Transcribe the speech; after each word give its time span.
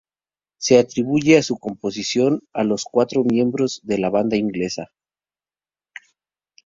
Se 0.57 0.79
atribuye 0.79 1.43
su 1.43 1.59
composición 1.59 2.41
a 2.53 2.63
los 2.63 2.85
cuatro 2.85 3.23
miembros 3.23 3.81
de 3.83 3.99
la 3.99 4.09
banda 4.09 4.35
inglesa. 4.35 4.89